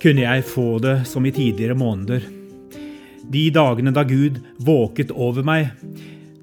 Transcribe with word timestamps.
Kunne 0.00 0.24
jeg 0.24 0.44
få 0.48 0.78
det 0.80 1.02
som 1.08 1.26
i 1.28 1.32
tidligere 1.32 1.76
måneder, 1.76 2.24
de 3.28 3.42
dagene 3.52 3.92
da 3.92 4.06
Gud 4.08 4.40
våket 4.64 5.12
over 5.12 5.44
meg, 5.44 5.68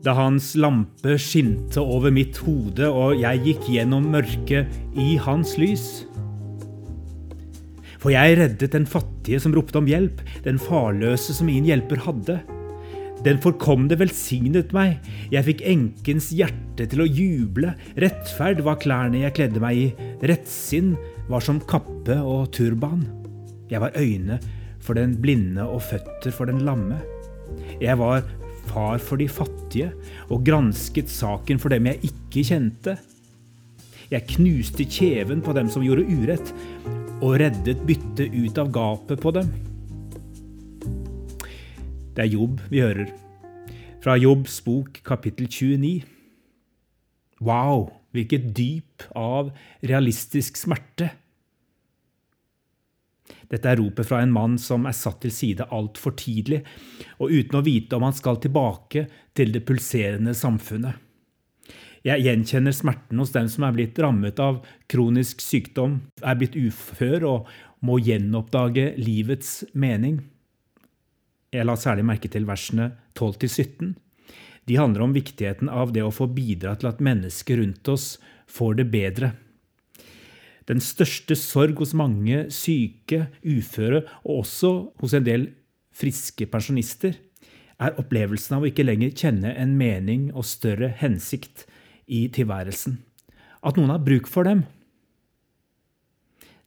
da 0.05 0.13
Hans 0.17 0.51
lampe 0.53 1.17
skinte 1.17 1.81
over 1.81 2.13
mitt 2.13 2.37
hode 2.45 2.85
og 2.93 3.17
jeg 3.17 3.41
gikk 3.47 3.67
gjennom 3.73 4.05
mørket 4.13 4.69
i 4.93 5.17
Hans 5.25 5.57
lys. 5.57 6.05
For 7.97 8.13
jeg 8.13 8.37
reddet 8.37 8.73
den 8.77 8.85
fattige 8.85 9.41
som 9.41 9.53
ropte 9.57 9.81
om 9.81 9.89
hjelp, 9.89 10.21
den 10.45 10.61
farløse 10.61 11.33
som 11.33 11.49
ingen 11.49 11.73
hjelper 11.73 12.05
hadde. 12.05 12.41
Den 13.21 13.37
forkomne 13.37 13.93
velsignet 14.01 14.71
meg, 14.73 14.95
jeg 15.29 15.45
fikk 15.45 15.59
enkens 15.69 16.31
hjerte 16.33 16.87
til 16.89 17.03
å 17.03 17.05
juble, 17.05 17.75
rettferd 18.01 18.63
var 18.65 18.79
klærne 18.81 19.21
jeg 19.21 19.35
kledde 19.37 19.61
meg 19.61 19.77
i, 19.77 19.87
rettsinn 20.25 20.95
var 21.29 21.45
som 21.45 21.59
kappe 21.69 22.17
og 22.17 22.49
turban. 22.57 23.03
Jeg 23.69 23.83
var 23.83 23.93
øyne 23.93 24.39
for 24.81 24.97
den 24.97 25.13
blinde 25.21 25.67
og 25.69 25.83
føtter 25.85 26.33
for 26.33 26.49
den 26.49 26.65
lamme. 26.65 26.97
Jeg 27.77 27.99
var 28.01 28.25
far 28.71 28.97
for 28.97 29.21
de 29.21 29.29
fattige 29.29 29.91
og 30.31 30.41
gransket 30.47 31.11
saken 31.11 31.61
for 31.61 31.73
dem 31.73 31.91
jeg 31.91 32.09
ikke 32.09 32.45
kjente. 32.49 32.97
Jeg 34.09 34.27
knuste 34.33 34.87
kjeven 34.89 35.45
på 35.45 35.53
dem 35.55 35.69
som 35.69 35.85
gjorde 35.85 36.09
urett, 36.09 36.55
og 37.21 37.37
reddet 37.37 37.85
byttet 37.85 38.33
ut 38.33 38.57
av 38.57 38.73
gapet 38.73 39.21
på 39.21 39.37
dem. 39.37 39.53
Det 42.11 42.25
er 42.25 42.33
Jobb 42.33 42.59
vi 42.67 42.81
hører. 42.83 43.11
Fra 44.03 44.17
Jobbs 44.19 44.57
bok 44.65 44.97
kapittel 45.07 45.47
29. 45.47 46.01
Wow, 47.39 47.85
hvilket 48.11 48.49
dyp 48.57 49.05
av 49.15 49.53
realistisk 49.87 50.59
smerte! 50.59 51.13
Dette 53.51 53.67
er 53.67 53.79
ropet 53.79 54.07
fra 54.07 54.19
en 54.23 54.31
mann 54.31 54.57
som 54.59 54.83
er 54.87 54.95
satt 54.95 55.21
til 55.23 55.31
side 55.31 55.69
altfor 55.75 56.15
tidlig, 56.19 56.61
og 57.19 57.31
uten 57.31 57.59
å 57.59 57.63
vite 57.63 57.95
om 57.95 58.05
han 58.07 58.15
skal 58.15 58.39
tilbake 58.43 59.05
til 59.35 59.55
det 59.55 59.63
pulserende 59.67 60.35
samfunnet. 60.35 60.99
Jeg 62.03 62.25
gjenkjenner 62.25 62.75
smerten 62.75 63.19
hos 63.21 63.31
dem 63.31 63.47
som 63.51 63.67
er 63.67 63.75
blitt 63.75 63.99
rammet 64.01 64.39
av 64.41 64.63
kronisk 64.91 65.43
sykdom, 65.43 65.99
er 66.23 66.39
blitt 66.39 66.59
ufør 66.59 67.27
og 67.29 67.51
må 67.85 67.99
gjenoppdage 68.03 68.95
livets 68.99 69.61
mening. 69.71 70.19
Jeg 71.51 71.67
la 71.67 71.75
særlig 71.75 72.05
merke 72.07 72.29
til 72.31 72.45
versene 72.47 72.93
12-17. 73.19 73.91
De 74.69 74.77
handler 74.79 75.03
om 75.03 75.15
viktigheten 75.15 75.67
av 75.67 75.91
det 75.91 76.03
å 76.05 76.13
få 76.15 76.29
bidra 76.31 76.77
til 76.79 76.87
at 76.91 77.01
mennesker 77.03 77.59
rundt 77.59 77.89
oss 77.91 78.13
får 78.47 78.77
det 78.79 78.87
bedre. 78.93 79.33
Den 80.69 80.79
største 80.79 81.35
sorg 81.35 81.81
hos 81.81 81.91
mange 81.97 82.45
syke, 82.55 83.25
uføre 83.43 84.05
og 84.23 84.45
også 84.45 84.71
hos 85.01 85.17
en 85.17 85.27
del 85.27 85.49
friske 85.91 86.47
pensjonister 86.47 87.17
er 87.81 87.97
opplevelsen 87.99 88.55
av 88.55 88.63
å 88.63 88.69
ikke 88.69 88.85
lenger 88.85 89.11
kjenne 89.17 89.51
en 89.57 89.73
mening 89.75 90.29
og 90.31 90.47
større 90.47 90.93
hensikt 91.01 91.65
i 92.07 92.27
tilværelsen. 92.31 93.01
At 93.65 93.75
noen 93.75 93.91
har 93.91 94.05
bruk 94.05 94.29
for 94.31 94.47
dem. 94.47 94.63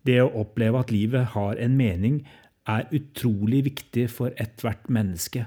Det 0.05 0.19
å 0.21 0.33
oppleve 0.43 0.83
at 0.83 0.93
livet 0.93 1.33
har 1.33 1.57
en 1.57 1.79
mening, 1.79 2.21
er 2.71 2.89
utrolig 2.97 3.65
viktig 3.69 4.07
for 4.13 4.35
ethvert 4.41 4.89
menneske. 4.93 5.47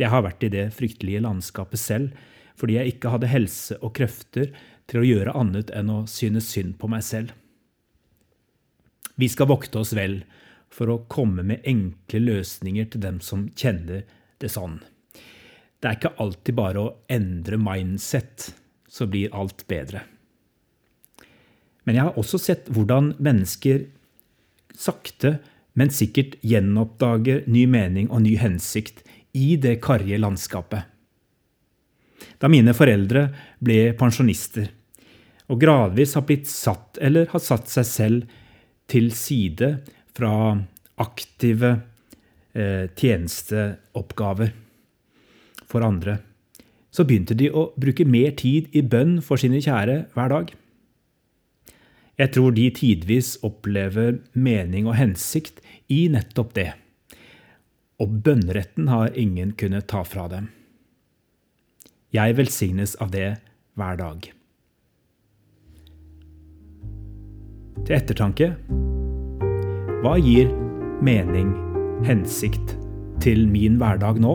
Jeg 0.00 0.12
har 0.12 0.24
vært 0.24 0.44
i 0.46 0.52
det 0.52 0.68
fryktelige 0.76 1.22
landskapet 1.24 1.80
selv 1.80 2.28
fordi 2.60 2.76
jeg 2.76 2.94
ikke 2.94 3.12
hadde 3.14 3.30
helse 3.32 3.76
og 3.80 3.94
krefter 3.96 4.50
til 4.90 5.00
å 5.00 5.06
gjøre 5.06 5.34
annet 5.38 5.70
enn 5.72 5.92
å 5.92 6.02
synes 6.10 6.50
synd 6.52 6.74
på 6.80 6.90
meg 6.92 7.04
selv. 7.06 7.32
Vi 9.16 9.28
skal 9.32 9.48
vokte 9.48 9.80
oss 9.80 9.94
vel 9.96 10.20
for 10.72 10.92
å 10.92 11.02
komme 11.10 11.44
med 11.46 11.64
enkle 11.68 12.20
løsninger 12.22 12.90
til 12.92 13.02
dem 13.02 13.20
som 13.24 13.48
kjenner 13.56 14.04
det 14.40 14.50
sånn. 14.52 14.78
Det 15.80 15.88
er 15.88 15.96
ikke 15.96 16.16
alltid 16.20 16.56
bare 16.58 16.82
å 16.82 16.92
endre 17.08 17.56
mindset, 17.60 18.50
så 18.90 19.06
blir 19.08 19.32
alt 19.36 19.64
bedre. 19.70 20.02
Men 21.88 21.96
jeg 21.96 22.06
har 22.10 22.20
også 22.20 22.40
sett 22.40 22.68
hvordan 22.68 23.14
mennesker 23.22 23.86
sakte, 24.80 25.38
men 25.78 25.92
sikkert 25.94 26.38
gjenoppdager 26.42 27.44
ny 27.50 27.66
mening 27.70 28.08
og 28.10 28.24
ny 28.24 28.34
hensikt 28.40 29.04
i 29.36 29.54
det 29.60 29.78
karrige 29.84 30.18
landskapet. 30.20 30.88
Da 32.40 32.48
mine 32.50 32.74
foreldre 32.76 33.28
ble 33.62 33.92
pensjonister, 33.98 34.70
og 35.50 35.60
gradvis 35.60 36.14
har 36.16 36.24
blitt 36.26 36.48
satt 36.50 36.98
eller 37.02 37.28
har 37.32 37.42
satt 37.42 37.70
seg 37.70 37.86
selv 37.86 38.34
til 38.90 39.10
side 39.14 39.70
fra 40.16 40.32
aktive 41.00 41.70
eh, 42.54 42.86
tjenesteoppgaver 42.96 44.52
for 45.70 45.86
andre, 45.86 46.18
så 46.90 47.06
begynte 47.06 47.36
de 47.38 47.50
å 47.54 47.68
bruke 47.78 48.06
mer 48.08 48.34
tid 48.38 48.72
i 48.74 48.82
bønn 48.82 49.20
for 49.22 49.40
sine 49.40 49.62
kjære 49.62 50.04
hver 50.14 50.32
dag. 50.32 50.50
Jeg 52.20 52.34
tror 52.36 52.52
de 52.52 52.66
tidvis 52.76 53.38
opplever 53.46 54.18
mening 54.36 54.88
og 54.90 54.98
hensikt 54.98 55.62
i 55.88 56.02
nettopp 56.12 56.52
det. 56.58 56.68
Og 58.00 58.20
bønneretten 58.24 58.90
har 58.92 59.16
ingen 59.16 59.54
kunnet 59.56 59.88
ta 59.88 60.02
fra 60.04 60.26
dem. 60.28 60.50
Jeg 62.12 62.36
velsignes 62.36 62.96
av 63.00 63.14
det 63.14 63.38
hver 63.78 63.96
dag. 64.00 64.30
til 67.86 67.96
ettertanke. 67.96 68.52
Hva 70.04 70.14
gir 70.20 70.50
mening, 71.04 71.52
hensikt, 72.06 72.76
til 73.20 73.46
min 73.50 73.76
hverdag 73.80 74.20
nå? 74.22 74.34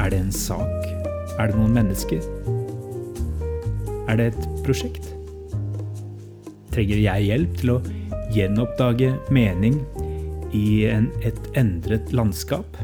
Er 0.00 0.10
det 0.10 0.20
en 0.24 0.32
sak? 0.34 0.88
Er 1.38 1.50
det 1.50 1.58
noen 1.58 1.76
mennesker? 1.76 2.24
Er 4.08 4.18
det 4.18 4.32
et 4.32 4.48
prosjekt? 4.66 5.19
Trenger 6.80 7.00
jeg 7.04 7.24
hjelp 7.26 7.56
til 7.60 7.70
å 7.74 7.80
gjenoppdage 8.32 9.10
mening 9.36 9.74
i 10.56 10.86
en, 10.88 11.10
et 11.20 11.36
endret 11.60 12.08
landskap? 12.16 12.78